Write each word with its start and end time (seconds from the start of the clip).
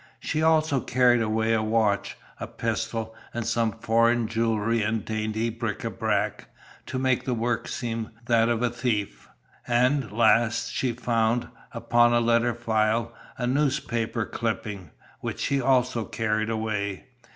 She 0.19 0.41
also 0.41 0.79
carried 0.79 1.21
away 1.21 1.53
a 1.53 1.61
watch, 1.61 2.17
a 2.39 2.47
pistol, 2.47 3.13
and 3.35 3.45
some 3.45 3.73
foreign 3.73 4.27
jewellery 4.27 4.81
and 4.81 5.05
dainty 5.05 5.51
bric 5.51 5.83
a 5.83 5.91
brac, 5.91 6.47
to 6.87 6.97
make 6.97 7.23
the 7.23 7.35
work 7.35 7.67
seem 7.67 8.09
that 8.25 8.49
of 8.49 8.63
a 8.63 8.71
thief; 8.71 9.29
and 9.67 10.11
last, 10.11 10.73
she 10.73 10.91
found, 10.93 11.49
upon 11.71 12.13
a 12.13 12.19
letter 12.19 12.55
file, 12.55 13.13
a 13.37 13.45
newspaper 13.45 14.25
clipping, 14.25 14.89
which 15.19 15.39
she 15.39 15.61
also 15.61 16.05
carried 16.05 16.49
away. 16.49 17.05